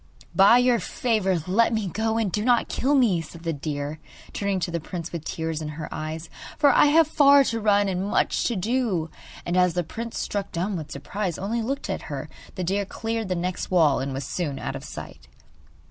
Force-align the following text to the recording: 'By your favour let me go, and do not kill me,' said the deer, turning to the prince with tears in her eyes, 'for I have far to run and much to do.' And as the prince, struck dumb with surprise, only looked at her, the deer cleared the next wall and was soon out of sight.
'By 0.33 0.57
your 0.57 0.79
favour 0.79 1.43
let 1.45 1.71
me 1.71 1.85
go, 1.85 2.17
and 2.17 2.31
do 2.31 2.43
not 2.43 2.67
kill 2.67 2.95
me,' 2.95 3.21
said 3.21 3.43
the 3.43 3.53
deer, 3.53 3.99
turning 4.33 4.59
to 4.61 4.71
the 4.71 4.79
prince 4.79 5.11
with 5.11 5.23
tears 5.25 5.61
in 5.61 5.67
her 5.77 5.87
eyes, 5.91 6.27
'for 6.57 6.71
I 6.73 6.87
have 6.87 7.07
far 7.07 7.43
to 7.43 7.59
run 7.61 7.87
and 7.87 8.07
much 8.09 8.45
to 8.45 8.55
do.' 8.55 9.11
And 9.45 9.55
as 9.55 9.75
the 9.75 9.83
prince, 9.83 10.17
struck 10.17 10.51
dumb 10.51 10.75
with 10.75 10.91
surprise, 10.91 11.37
only 11.37 11.61
looked 11.61 11.87
at 11.87 12.01
her, 12.09 12.29
the 12.55 12.63
deer 12.63 12.83
cleared 12.83 13.27
the 13.29 13.35
next 13.35 13.69
wall 13.69 13.99
and 13.99 14.11
was 14.11 14.25
soon 14.25 14.57
out 14.57 14.75
of 14.75 14.83
sight. 14.83 15.27